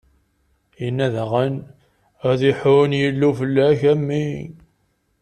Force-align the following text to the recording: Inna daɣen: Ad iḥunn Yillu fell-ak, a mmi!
Inna 0.85 1.07
daɣen: 1.15 1.55
Ad 2.29 2.39
iḥunn 2.51 2.97
Yillu 2.99 3.29
fell-ak, 3.39 3.79
a 3.91 3.93
mmi! 3.99 4.25